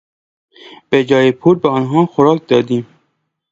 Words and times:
بهجای 0.89 1.31
پول 1.31 1.55
به 1.59 1.69
آنها 1.69 2.05
خوراک 2.05 2.47
دادیم. 2.47 2.87